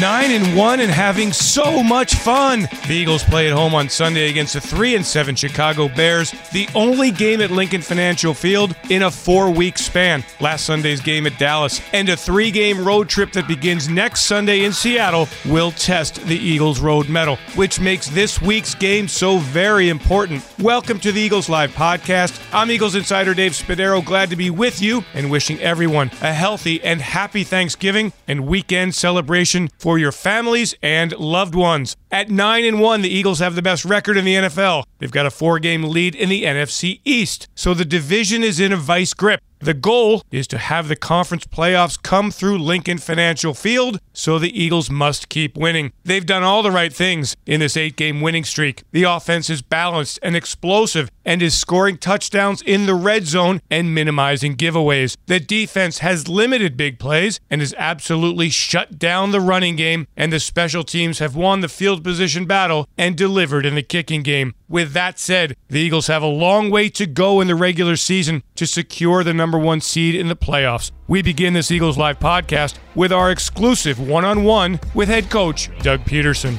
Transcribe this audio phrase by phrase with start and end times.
[0.00, 2.62] 9 and 1 and having so much fun.
[2.88, 6.66] The Eagles play at home on Sunday against the 3 and 7 Chicago Bears, the
[6.74, 10.24] only game at Lincoln Financial Field in a 4-week span.
[10.40, 14.72] Last Sunday's game at Dallas and a 3-game road trip that begins next Sunday in
[14.72, 20.42] Seattle will test the Eagles road mettle, which makes this week's game so very important.
[20.58, 22.42] Welcome to the Eagles Live podcast.
[22.54, 26.82] I'm Eagles insider Dave Spadaro, glad to be with you and wishing everyone a healthy
[26.82, 31.96] and happy Thanksgiving and weekend celebration for your families and loved ones.
[32.10, 34.84] At 9 and 1, the Eagles have the best record in the NFL.
[34.98, 37.48] They've got a 4-game lead in the NFC East.
[37.54, 39.40] So the division is in a vice grip.
[39.62, 44.58] The goal is to have the conference playoffs come through Lincoln Financial Field, so the
[44.58, 45.92] Eagles must keep winning.
[46.02, 48.84] They've done all the right things in this eight game winning streak.
[48.92, 53.94] The offense is balanced and explosive and is scoring touchdowns in the red zone and
[53.94, 55.14] minimizing giveaways.
[55.26, 60.32] The defense has limited big plays and has absolutely shut down the running game, and
[60.32, 64.54] the special teams have won the field position battle and delivered in the kicking game.
[64.68, 68.42] With that said, the Eagles have a long way to go in the regular season
[68.54, 70.92] to secure the number one seed in the playoffs.
[71.08, 75.70] We begin this Eagles Live podcast with our exclusive one on one with head coach
[75.80, 76.56] Doug Pederson.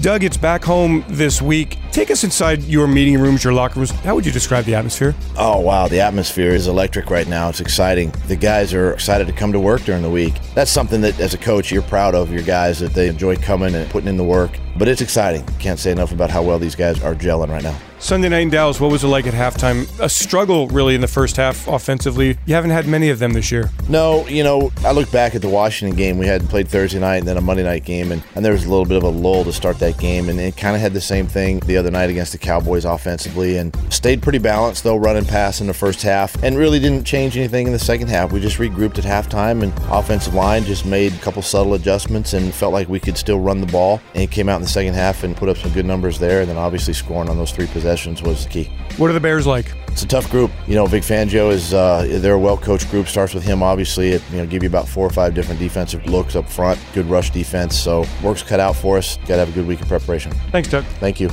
[0.00, 1.78] Doug, it's back home this week.
[1.92, 3.90] Take us inside your meeting rooms, your locker rooms.
[3.90, 5.14] How would you describe the atmosphere?
[5.36, 5.88] Oh, wow.
[5.88, 7.48] The atmosphere is electric right now.
[7.48, 8.12] It's exciting.
[8.26, 10.34] The guys are excited to come to work during the week.
[10.54, 13.74] That's something that, as a coach, you're proud of your guys that they enjoy coming
[13.74, 14.58] and putting in the work.
[14.76, 15.46] But it's exciting.
[15.58, 17.78] Can't say enough about how well these guys are gelling right now.
[18.00, 19.88] Sunday night in Dallas, what was it like at halftime?
[19.98, 22.38] A struggle, really, in the first half offensively.
[22.46, 23.70] You haven't had many of them this year.
[23.88, 26.16] No, you know, I look back at the Washington game.
[26.16, 28.64] We had played Thursday night and then a Monday night game, and, and there was
[28.64, 30.28] a little bit of a lull to start that game.
[30.28, 33.56] And it kind of had the same thing the other night against the Cowboys offensively
[33.56, 37.36] and stayed pretty balanced, though, running pass in the first half and really didn't change
[37.36, 38.30] anything in the second half.
[38.30, 42.54] We just regrouped at halftime, and offensive line just made a couple subtle adjustments and
[42.54, 44.00] felt like we could still run the ball.
[44.14, 46.42] And came out in the second half and put up some good numbers there.
[46.42, 47.87] And then obviously scoring on those three possessions
[48.22, 48.64] was the key.
[48.96, 49.72] What are the Bears like?
[49.88, 50.50] It's a tough group.
[50.66, 53.08] You know, Vic Fangio is uh, they're a well-coached group.
[53.08, 54.10] Starts with him, obviously.
[54.10, 56.78] It you know give you about four or five different defensive looks up front.
[56.92, 57.78] Good rush defense.
[57.78, 59.16] So work's cut out for us.
[59.18, 60.32] Got to have a good week of preparation.
[60.52, 60.84] Thanks, Doug.
[61.00, 61.30] Thank you.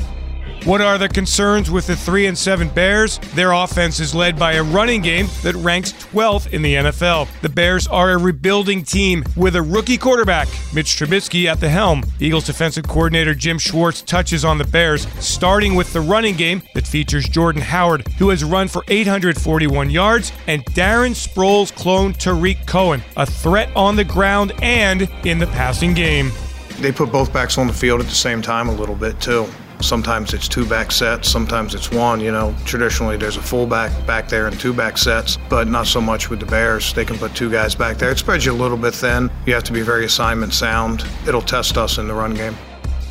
[0.65, 3.19] What are the concerns with the 3 and 7 Bears?
[3.35, 7.27] Their offense is led by a running game that ranks 12th in the NFL.
[7.41, 12.03] The Bears are a rebuilding team with a rookie quarterback, Mitch Trubisky, at the helm.
[12.19, 16.87] Eagles defensive coordinator Jim Schwartz touches on the Bears, starting with the running game that
[16.87, 23.03] features Jordan Howard, who has run for 841 yards, and Darren Sproles' clone Tarik Cohen,
[23.17, 26.31] a threat on the ground and in the passing game.
[26.79, 29.47] They put both backs on the field at the same time a little bit, too.
[29.85, 32.19] Sometimes it's two back sets, sometimes it's one.
[32.19, 36.01] You know, traditionally there's a fullback back there and two back sets, but not so
[36.01, 36.91] much with the Bears.
[36.93, 38.09] They can put two guys back there.
[38.09, 39.29] It spreads you a little bit thin.
[39.45, 41.05] You have to be very assignment sound.
[41.27, 42.55] It'll test us in the run game.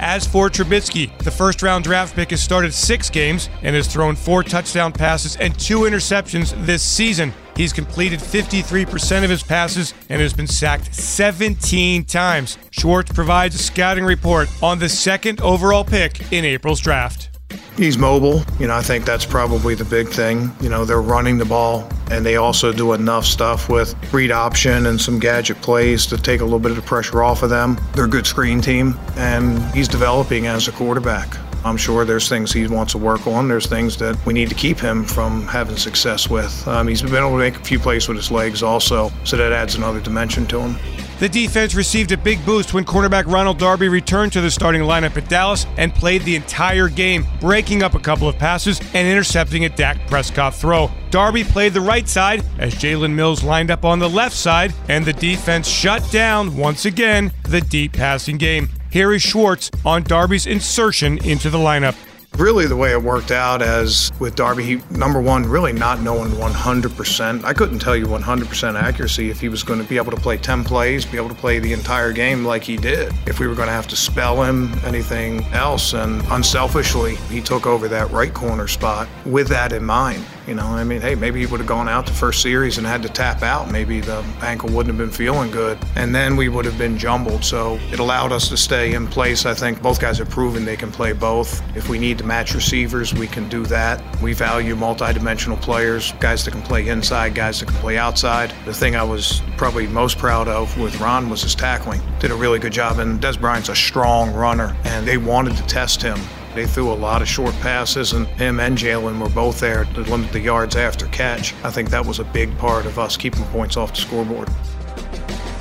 [0.01, 4.17] As for Trubisky, the first round draft pick has started six games and has thrown
[4.17, 7.33] four touchdown passes and two interceptions this season.
[7.57, 12.59] He's completed 53% of his passes and has been sacked 17 times.
[12.71, 17.31] Schwartz provides a scouting report on the second overall pick in April's draft.
[17.77, 18.43] He's mobile.
[18.59, 20.51] You know, I think that's probably the big thing.
[20.61, 24.87] You know, they're running the ball and they also do enough stuff with read option
[24.87, 27.77] and some gadget plays to take a little bit of the pressure off of them.
[27.95, 31.37] They're a good screen team and he's developing as a quarterback.
[31.65, 33.49] I'm sure there's things he wants to work on.
[33.49, 36.67] There's things that we need to keep him from having success with.
[36.69, 39.53] Um, he's been able to make a few plays with his legs also, so that
[39.53, 40.77] adds another dimension to him.
[41.21, 45.17] The defense received a big boost when cornerback Ronald Darby returned to the starting lineup
[45.17, 49.65] at Dallas and played the entire game, breaking up a couple of passes and intercepting
[49.65, 50.91] a Dak Prescott throw.
[51.11, 55.05] Darby played the right side as Jalen Mills lined up on the left side, and
[55.05, 58.69] the defense shut down, once again, the deep passing game.
[58.95, 61.97] Here is Schwartz on Darby's insertion into the lineup.
[62.39, 66.31] Really, the way it worked out as with Darby, he, number one, really not knowing
[66.31, 67.43] 100%.
[67.43, 70.37] I couldn't tell you 100% accuracy if he was going to be able to play
[70.37, 73.13] 10 plays, be able to play the entire game like he did.
[73.27, 77.67] If we were going to have to spell him anything else, and unselfishly, he took
[77.67, 80.25] over that right corner spot with that in mind.
[80.47, 82.87] You know, I mean, hey, maybe he would have gone out the first series and
[82.87, 83.71] had to tap out.
[83.71, 87.43] Maybe the ankle wouldn't have been feeling good, and then we would have been jumbled.
[87.43, 89.47] So it allowed us to stay in place.
[89.47, 91.63] I think both guys have proven they can play both.
[91.75, 94.03] If we need to match receivers, we can do that.
[94.21, 98.53] We value multi-dimensional players, guys that can play inside, guys that can play outside.
[98.67, 102.03] The thing I was probably most proud of with Ron was his tackling.
[102.19, 105.63] Did a really good job, and Dez Bryant's a strong runner, and they wanted to
[105.67, 106.21] test him.
[106.55, 110.01] They threw a lot of short passes, and him and Jalen were both there to
[110.03, 111.53] limit the yards after catch.
[111.65, 114.49] I think that was a big part of us keeping points off the scoreboard.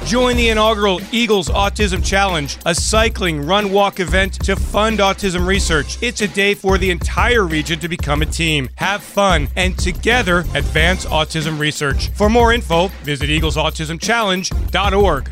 [0.06, 5.98] Join the inaugural Eagles Autism Challenge, a cycling run walk event to fund autism research.
[6.04, 10.40] It's a day for the entire region to become a team, have fun, and together
[10.54, 12.10] advance autism research.
[12.10, 15.30] For more info, visit eaglesautismchallenge.org.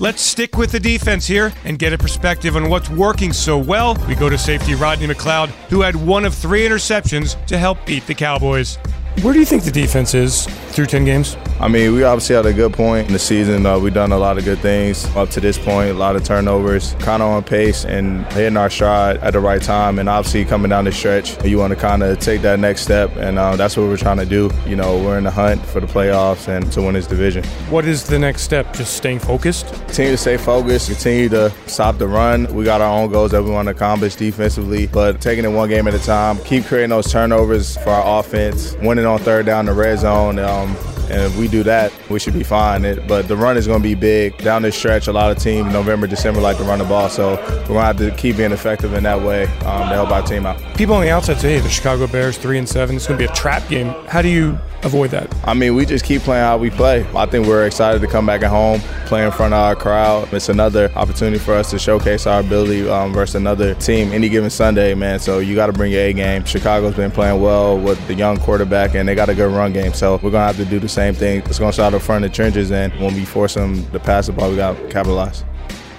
[0.00, 3.94] Let's stick with the defense here and get a perspective on what's working so well.
[4.08, 8.04] We go to safety Rodney McLeod, who had one of three interceptions to help beat
[8.08, 8.74] the Cowboys.
[9.22, 11.36] Where do you think the defense is through 10 games?
[11.60, 13.64] I mean, we obviously had a good point in the season.
[13.64, 16.24] Uh, we've done a lot of good things up to this point, a lot of
[16.24, 19.98] turnovers, kind of on pace and hitting our stride at the right time.
[19.98, 23.16] And obviously, coming down the stretch, you want to kind of take that next step,
[23.16, 24.50] and uh, that's what we're trying to do.
[24.66, 27.44] You know, we're in the hunt for the playoffs and to win this division.
[27.70, 28.74] What is the next step?
[28.74, 29.68] Just staying focused?
[29.68, 32.52] Continue to stay focused, continue to stop the run.
[32.52, 35.68] We got our own goals that we want to accomplish defensively, but taking it one
[35.68, 39.66] game at a time, keep creating those turnovers for our offense, winning on third down
[39.66, 40.40] the red zone.
[40.40, 40.76] Um,
[41.10, 42.84] and if we do that, we should be fine.
[42.84, 44.36] It, but the run is going to be big.
[44.38, 47.08] Down this stretch, a lot of teams, November, December, like to run the ball.
[47.08, 50.10] So we're going to have to keep being effective in that way um, to help
[50.10, 50.60] our team out.
[50.76, 53.26] People on the outside say, hey, the Chicago Bears, 3 and 7, it's going to
[53.26, 53.88] be a trap game.
[54.08, 55.34] How do you avoid that?
[55.44, 57.06] I mean, we just keep playing how we play.
[57.14, 60.32] I think we're excited to come back at home, play in front of our crowd.
[60.32, 64.50] It's another opportunity for us to showcase our ability um, versus another team any given
[64.50, 65.18] Sunday, man.
[65.18, 66.44] So you got to bring your A game.
[66.44, 69.92] Chicago's been playing well with the young quarterback, and they got a good run game.
[69.92, 71.42] So we're going to have to do the same thing.
[71.46, 74.00] It's going to start up front of the trenches, and when we force them to
[74.00, 75.44] pass the ball, we got to capitalize.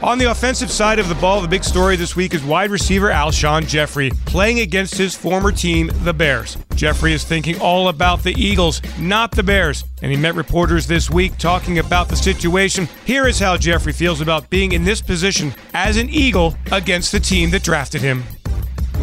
[0.03, 3.09] On the offensive side of the ball, the big story this week is wide receiver
[3.09, 6.57] Alshon Jeffery playing against his former team, the Bears.
[6.75, 11.09] Jeffery is thinking all about the Eagles, not the Bears, and he met reporters this
[11.09, 12.87] week talking about the situation.
[13.05, 17.19] Here is how Jeffery feels about being in this position as an Eagle against the
[17.19, 18.23] team that drafted him.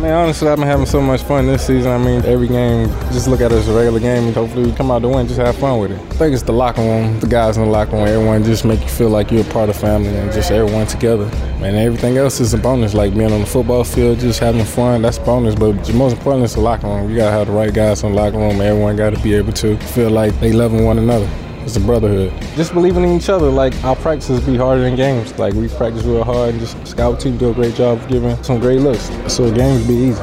[0.00, 1.92] Man, honestly, I've been having so much fun this season.
[1.92, 4.72] I mean, every game, just look at it as a regular game and hopefully we
[4.72, 6.00] come out to win, just have fun with it.
[6.00, 8.80] I think it's the locker room, the guys in the locker room, everyone just make
[8.80, 11.30] you feel like you're a part of family and just everyone together.
[11.62, 15.02] And everything else is a bonus, like being on the football field, just having fun,
[15.02, 15.54] that's bonus.
[15.54, 17.08] But most important is the locker room.
[17.08, 18.60] You gotta have the right guys in the locker room.
[18.60, 21.28] Everyone gotta be able to feel like they loving one another.
[21.64, 22.32] It's a brotherhood.
[22.56, 23.48] Just believing in each other.
[23.48, 25.38] Like our practices be harder than games.
[25.38, 28.42] Like we practice real hard and just scout team do a great job of giving
[28.42, 29.10] some great looks.
[29.32, 30.22] So games be easy.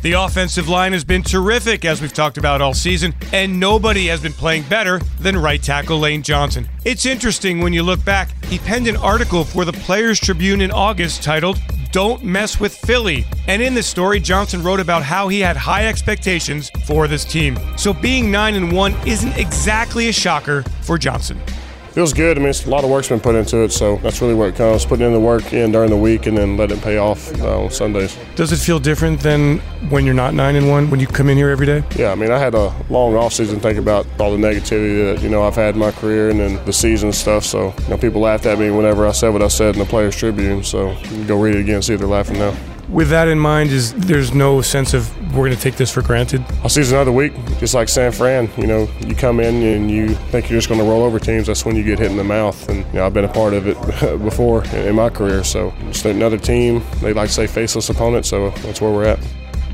[0.00, 4.22] The offensive line has been terrific, as we've talked about all season, and nobody has
[4.22, 6.68] been playing better than right tackle Lane Johnson.
[6.84, 10.70] It's interesting when you look back, he penned an article for the Players Tribune in
[10.70, 11.58] August titled,
[11.90, 13.24] Don't Mess with Philly.
[13.46, 17.58] And in this story, Johnson wrote about how he had high expectations for this team.
[17.76, 21.40] So being 9 and 1 isn't exactly a shocker for Johnson
[21.98, 22.36] feels good.
[22.36, 24.48] I mean, it's a lot of work's been put into it, so that's really where
[24.48, 24.84] it comes.
[24.84, 27.64] Putting in the work in during the week and then letting it pay off uh,
[27.64, 28.16] on Sundays.
[28.36, 29.58] Does it feel different than
[29.90, 31.82] when you're not nine and one when you come in here every day?
[31.96, 35.24] Yeah, I mean, I had a long off season thinking about all the negativity that
[35.24, 37.42] you know I've had in my career and then the season stuff.
[37.44, 39.84] So you know, people laughed at me whenever I said what I said in the
[39.84, 40.62] Players Tribune.
[40.62, 40.96] So
[41.26, 42.54] go read it again, see if they're laughing now
[42.88, 46.02] with that in mind, is there's no sense of we're going to take this for
[46.02, 46.44] granted?
[46.62, 48.48] I'll see another week, just like San Fran.
[48.56, 51.46] You know, you come in and you think you're just going to roll over teams.
[51.46, 52.68] That's when you get hit in the mouth.
[52.68, 53.76] And you know, I've been a part of it
[54.22, 55.44] before in my career.
[55.44, 56.82] So just another team.
[57.00, 58.26] They like to say faceless opponent.
[58.26, 59.18] So that's where we're at.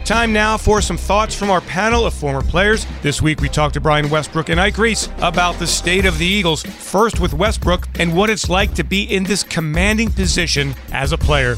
[0.05, 2.87] Time now for some thoughts from our panel of former players.
[3.01, 6.27] This week we talked to Brian Westbrook and Ike Reese about the state of the
[6.27, 11.13] Eagles, first with Westbrook and what it's like to be in this commanding position as
[11.13, 11.57] a player.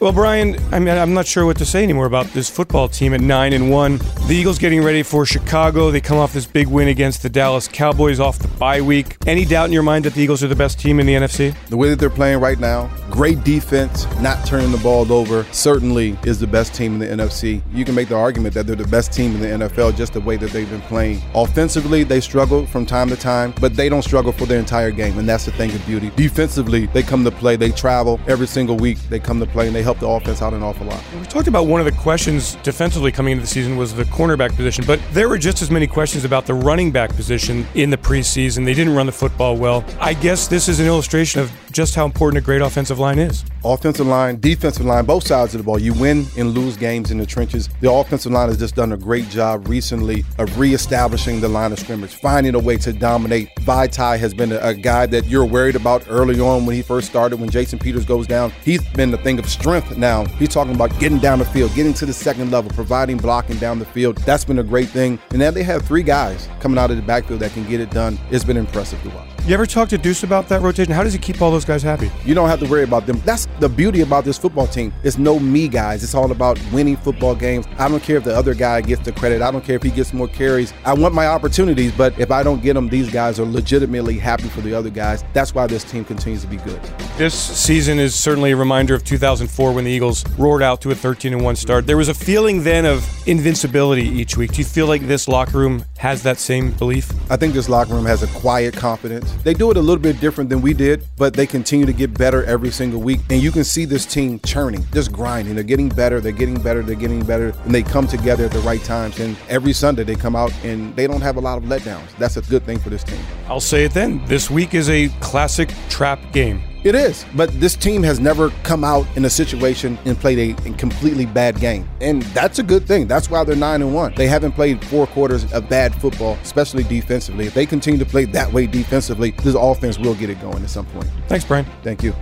[0.00, 3.14] Well, Brian, I mean, I'm not sure what to say anymore about this football team
[3.14, 3.98] at nine and one.
[4.28, 5.90] The Eagles getting ready for Chicago.
[5.90, 9.16] They come off this big win against the Dallas Cowboys off the bye week.
[9.26, 11.52] Any doubt in your mind that the Eagles are the best team in the NFC?
[11.66, 16.16] The way that they're playing right now, great defense, not turning the ball over, certainly
[16.22, 17.60] is the best team in the NFC.
[17.72, 20.20] You can make the argument that they're the best team in the NFL just the
[20.20, 21.20] way that they've been playing.
[21.34, 25.18] Offensively, they struggle from time to time, but they don't struggle for their entire game,
[25.18, 26.12] and that's the thing of beauty.
[26.14, 27.56] Defensively, they come to play.
[27.56, 28.98] They travel every single week.
[29.08, 31.02] They come to play and they help the offense out an awful lot.
[31.18, 34.54] We talked about one of the questions defensively coming into the season was the cornerback
[34.54, 37.96] position, but there were just as many questions about the running back position in the
[37.96, 38.66] preseason.
[38.66, 39.82] They didn't run the football well.
[39.98, 43.44] I guess this is an illustration of just how important a great offensive line is.
[43.64, 45.78] Offensive line, defensive line, both sides of the ball.
[45.78, 47.68] You win and lose games in the trenches.
[47.80, 51.78] The offensive line has just done a great job recently of reestablishing the line of
[51.78, 53.54] scrimmage, finding a way to dominate.
[53.60, 57.06] Vaitai has been a, a guy that you're worried about early on when he first
[57.06, 58.50] started, when Jason Peters goes down.
[58.64, 60.24] He's been the thing of strength now.
[60.24, 63.78] He's talking about getting down the field, getting to the second level, providing blocking down
[63.78, 64.16] the field.
[64.18, 65.16] That's been a great thing.
[65.30, 67.92] And now they have three guys coming out of the backfield that can get it
[67.92, 68.18] done.
[68.32, 69.28] It's been impressive to watch.
[69.46, 70.92] You ever talk to Duce about that rotation?
[70.92, 72.10] How does he keep all those guys happy.
[72.24, 73.20] You don't have to worry about them.
[73.24, 74.92] That's the beauty about this football team.
[75.04, 76.02] It's no me guys.
[76.02, 77.66] It's all about winning football games.
[77.78, 79.42] I don't care if the other guy gets the credit.
[79.42, 80.72] I don't care if he gets more carries.
[80.84, 84.48] I want my opportunities, but if I don't get them, these guys are legitimately happy
[84.48, 85.22] for the other guys.
[85.34, 86.80] That's why this team continues to be good.
[87.18, 90.94] This season is certainly a reminder of 2004 when the Eagles roared out to a
[90.94, 91.86] 13 1 start.
[91.86, 94.52] There was a feeling then of invincibility each week.
[94.52, 97.12] Do you feel like this locker room has that same belief?
[97.30, 99.30] I think this locker room has a quiet confidence.
[99.44, 102.16] They do it a little bit different than we did, but they continue to get
[102.16, 103.18] better every single week.
[103.30, 105.56] And you can see this team churning, just grinding.
[105.56, 108.60] They're getting better, they're getting better, they're getting better, and they come together at the
[108.60, 109.18] right times.
[109.18, 112.16] And every Sunday they come out and they don't have a lot of letdowns.
[112.16, 113.18] That's a good thing for this team.
[113.48, 114.24] I'll say it then.
[114.26, 116.62] This week is a classic trap game.
[116.84, 120.68] It is, but this team has never come out in a situation and played a,
[120.68, 123.08] a, completely bad game, and that's a good thing.
[123.08, 124.14] That's why they're nine and one.
[124.14, 127.46] They haven't played four quarters of bad football, especially defensively.
[127.46, 130.70] If they continue to play that way defensively, this offense will get it going at
[130.70, 131.08] some point.
[131.26, 131.66] Thanks, Brian.
[131.82, 132.14] Thank you.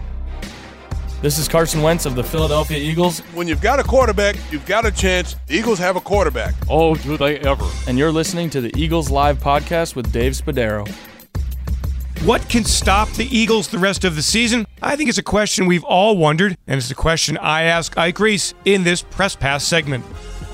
[1.20, 3.20] This is Carson Wentz of the Philadelphia Eagles.
[3.34, 5.36] When you've got a quarterback, you've got a chance.
[5.48, 6.54] The Eagles have a quarterback.
[6.70, 7.66] Oh, do they ever?
[7.86, 10.90] And you're listening to the Eagles Live podcast with Dave Spadaro.
[12.26, 14.66] What can stop the Eagles the rest of the season?
[14.82, 18.18] I think it's a question we've all wondered, and it's a question I ask Ike
[18.18, 20.04] Reese in this Press Pass segment.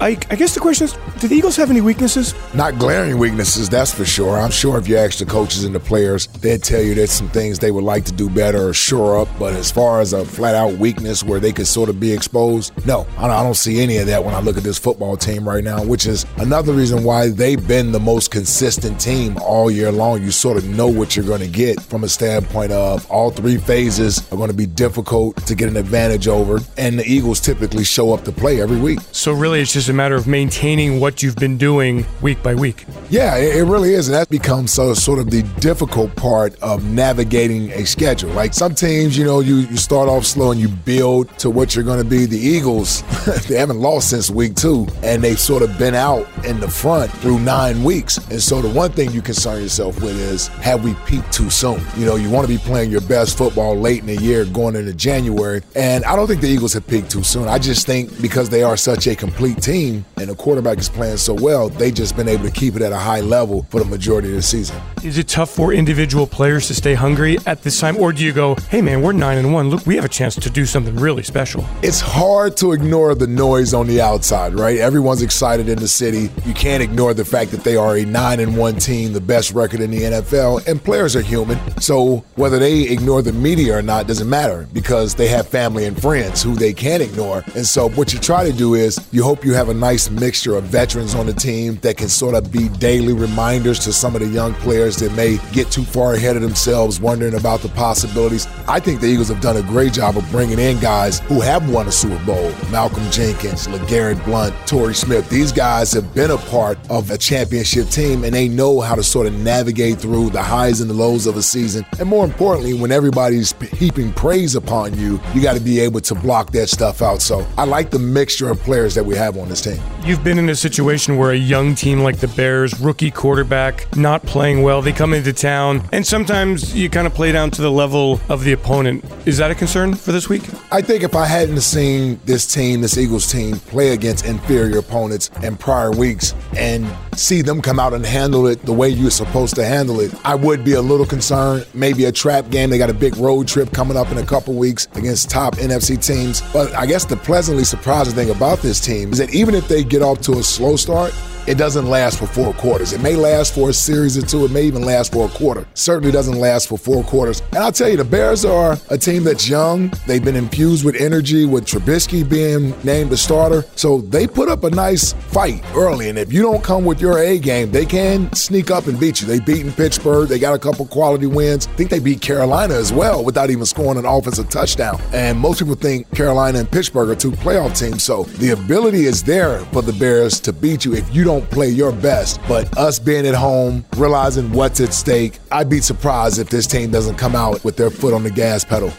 [0.03, 2.35] Ike, I guess the question is do the Eagles have any weaknesses?
[2.55, 4.37] Not glaring weaknesses, that's for sure.
[4.37, 7.29] I'm sure if you ask the coaches and the players, they'd tell you there's some
[7.29, 9.29] things they would like to do better or shore up.
[9.39, 12.73] But as far as a flat out weakness where they could sort of be exposed,
[12.85, 15.63] no, I don't see any of that when I look at this football team right
[15.63, 20.21] now, which is another reason why they've been the most consistent team all year long.
[20.21, 23.57] You sort of know what you're going to get from a standpoint of all three
[23.57, 27.85] phases are going to be difficult to get an advantage over, and the Eagles typically
[27.85, 28.99] show up to play every week.
[29.13, 32.87] So, really, it's just a matter of maintaining what you've been doing week by week.
[33.11, 34.09] Yeah, it, really is.
[34.09, 38.31] And that becomes so, sort of the difficult part of navigating a schedule.
[38.31, 41.75] Like some teams, you know, you, you start off slow and you build to what
[41.75, 42.25] you're going to be.
[42.25, 43.03] The Eagles,
[43.49, 47.11] they haven't lost since week two, and they've sort of been out in the front
[47.11, 48.17] through nine weeks.
[48.31, 51.83] And so the one thing you concern yourself with is have we peaked too soon?
[51.99, 54.75] You know, you want to be playing your best football late in the year going
[54.75, 55.61] into January.
[55.77, 57.47] And I don't think the Eagles have peaked too soon.
[57.47, 61.17] I just think because they are such a complete team and the quarterback is playing
[61.17, 63.87] so well, they've just been able to keep it at a high level for the
[63.87, 64.79] majority of the season.
[65.05, 68.33] Is it tough for individual players to stay hungry at this time, or do you
[68.33, 69.69] go, "Hey man, we're nine and one.
[69.69, 71.65] Look, we have a chance to do something really special"?
[71.83, 74.79] It's hard to ignore the noise on the outside, right?
[74.79, 76.31] Everyone's excited in the city.
[76.47, 79.53] You can't ignore the fact that they are a nine and one team, the best
[79.53, 81.59] record in the NFL, and players are human.
[81.81, 86.01] So whether they ignore the media or not doesn't matter because they have family and
[86.01, 87.43] friends who they can't ignore.
[87.57, 90.55] And so what you try to do is you hope you have a nice mixture
[90.55, 94.21] of veterans on the team that can sort of be daily reminders to some of
[94.21, 98.47] the young players that may get too far ahead of themselves, wondering about the possibilities.
[98.69, 101.71] I think the Eagles have done a great job of bringing in guys who have
[101.71, 102.53] won a Super Bowl.
[102.71, 105.29] Malcolm Jenkins, LeGarrette Blount, Torrey Smith.
[105.29, 109.03] These guys have been a part of a championship team and they know how to
[109.03, 111.85] sort of navigate through the highs and the lows of a season.
[111.99, 116.15] And more importantly, when everybody's heaping praise upon you, you got to be able to
[116.15, 117.23] block that stuff out.
[117.23, 119.81] So I like the mixture of players that we have on this team.
[120.05, 124.21] You've been in a situation where a young team like the Bears, rookie quarterback, not
[124.25, 127.71] playing well, they come into town, and sometimes you kind of play down to the
[127.71, 129.05] level of the opponent.
[129.27, 130.43] Is that a concern for this week?
[130.73, 135.31] I think if I hadn't seen this team, this Eagles team, play against inferior opponents
[135.41, 136.85] in prior weeks and
[137.17, 140.35] see them come out and handle it the way you're supposed to handle it, I
[140.35, 141.67] would be a little concerned.
[141.75, 142.71] Maybe a trap game.
[142.71, 146.03] They got a big road trip coming up in a couple weeks against top NFC
[146.05, 146.43] teams.
[146.53, 149.85] But I guess the pleasantly surprising thing about this team is that even if they
[149.85, 151.13] get off to a slow start,
[151.47, 152.93] it doesn't last for four quarters.
[152.93, 154.45] It may last for a series or two.
[154.45, 155.67] It may even last for a quarter.
[155.75, 157.41] Certainly doesn't last for four quarters.
[157.53, 159.93] And I'll tell you, the Bears are a team that's young.
[160.07, 163.65] They've been infused with energy, with Trubisky being named the starter.
[163.75, 166.09] So they put up a nice fight early.
[166.09, 169.21] And if you don't come with your A game, they can sneak up and beat
[169.21, 169.27] you.
[169.27, 170.29] They beaten Pittsburgh.
[170.29, 171.67] They got a couple quality wins.
[171.67, 175.01] I think they beat Carolina as well without even scoring an offensive touchdown.
[175.13, 178.03] And most people think Carolina and Pittsburgh are two playoff teams.
[178.03, 181.51] So the ability is there for the Bears to beat you if you don't don't
[181.51, 182.41] play your best.
[182.47, 186.91] But us being at home, realizing what's at stake, I'd be surprised if this team
[186.91, 188.93] doesn't come out with their foot on the gas pedal.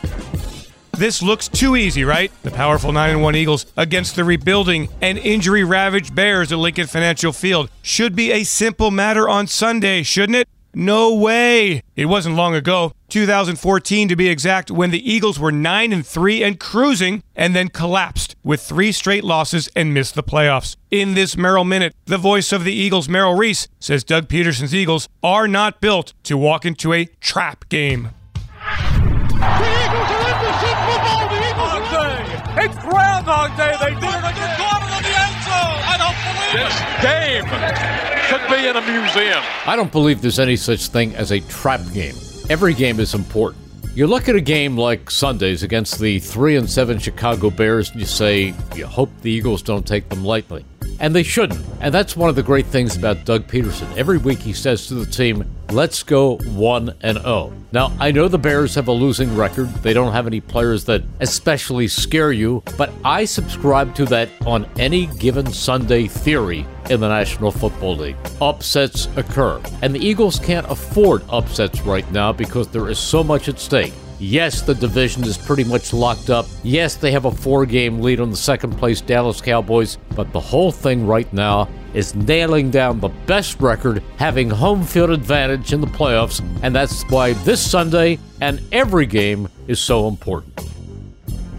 [0.98, 2.32] This looks too easy, right?
[2.44, 7.32] The powerful 9 1 Eagles against the rebuilding and injury ravaged Bears at Lincoln Financial
[7.32, 7.70] Field.
[7.82, 10.48] Should be a simple matter on Sunday, shouldn't it?
[10.76, 11.84] No way.
[11.96, 16.44] It wasn't long ago, 2014 to be exact, when the Eagles were 9 and 3
[16.44, 20.76] and cruising and then collapsed with 3 straight losses and missed the playoffs.
[20.90, 25.08] In this Merrill Minute, the voice of the Eagles, Merrill Reese, says Doug Pederson's Eagles
[25.22, 28.10] are not built to walk into a trap game.
[28.54, 32.66] The Eagles are in the seat, football, the Eagles Day!
[32.66, 33.76] It's Groundhog Day.
[33.80, 34.58] They did it again.
[34.58, 35.80] Gone in the end zone.
[35.86, 38.10] I don't believe this it.
[38.10, 39.42] game should be in a museum.
[39.66, 42.16] I don't believe there's any such thing as a trap game.
[42.50, 43.64] Every game is important.
[43.96, 48.00] You look at a game like Sundays against the 3 and 7 Chicago Bears and
[48.00, 50.66] you say, you hope the Eagles don't take them lightly.
[51.04, 51.60] And they shouldn't.
[51.82, 53.94] And that's one of the great things about Doug Pederson.
[53.98, 57.52] Every week he says to the team, let's go 1 and 0.
[57.74, 59.68] Now, I know the Bears have a losing record.
[59.84, 64.66] They don't have any players that especially scare you, but I subscribe to that on
[64.80, 68.16] any given Sunday theory in the National Football League.
[68.42, 73.50] Upsets occur, and the Eagles can't afford upsets right now because there is so much
[73.50, 73.94] at stake.
[74.20, 76.46] Yes, the division is pretty much locked up.
[76.64, 80.40] Yes, they have a four game lead on the second place Dallas Cowboys, but the
[80.40, 85.82] whole thing right now is nailing down the best record, having home field advantage in
[85.82, 90.73] the playoffs, and that's why this Sunday and every game is so important.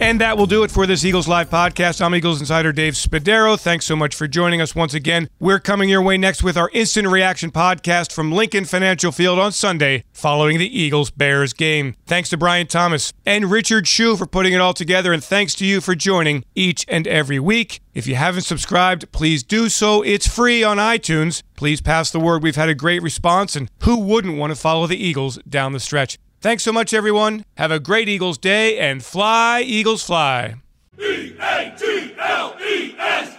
[0.05, 2.03] And that will do it for this Eagles Live podcast.
[2.05, 3.59] I'm Eagles Insider Dave Spadaro.
[3.59, 5.31] Thanks so much for joining us once again.
[5.41, 9.51] We're coming your way next with our instant reaction podcast from Lincoln Financial Field on
[9.51, 11.95] Sunday following the Eagles Bears game.
[12.05, 15.65] Thanks to Brian Thomas and Richard Shu for putting it all together, and thanks to
[15.65, 17.81] you for joining each and every week.
[17.95, 20.03] If you haven't subscribed, please do so.
[20.03, 21.43] It's free on iTunes.
[21.57, 22.43] Please pass the word.
[22.43, 25.81] We've had a great response, and who wouldn't want to follow the Eagles down the
[25.81, 26.19] stretch?
[26.45, 27.47] Thanks so much, everyone.
[27.57, 30.57] Have a great Eagles day and fly, Eagles, fly.
[31.01, 33.35] E A G L E S.